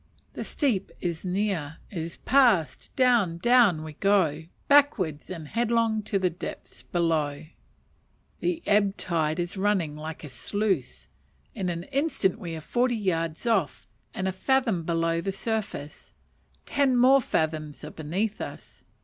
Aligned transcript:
The 0.33 0.43
steep 0.43 0.91
is 0.99 1.23
near 1.23 1.77
is 1.91 2.17
passed! 2.17 2.89
down, 2.95 3.37
down, 3.37 3.83
we 3.83 3.93
go! 3.93 4.45
backwards, 4.67 5.29
and 5.29 5.47
headlong 5.47 6.01
to 6.05 6.17
the 6.17 6.27
depths 6.31 6.81
below! 6.81 7.45
The 8.39 8.63
ebb 8.65 8.97
tide 8.97 9.39
is 9.39 9.57
running 9.57 9.95
like 9.95 10.23
a 10.23 10.29
sluice; 10.29 11.07
in 11.53 11.69
an 11.69 11.83
instant 11.83 12.39
we 12.39 12.55
are 12.55 12.61
forty 12.61 12.95
yards 12.97 13.45
off, 13.45 13.87
and 14.15 14.27
a 14.27 14.31
fathom 14.31 14.85
below 14.85 15.21
the 15.21 15.31
surface; 15.31 16.13
ten 16.65 16.97
more 16.97 17.21
fathoms 17.21 17.83
are 17.83 17.91
beneath 17.91 18.41
us. 18.41 18.85